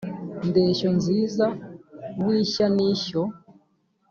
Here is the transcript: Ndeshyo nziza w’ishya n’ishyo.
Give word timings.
Ndeshyo 0.49 0.89
nziza 0.97 1.45
w’ishya 2.23 2.65
n’ishyo. 2.75 3.21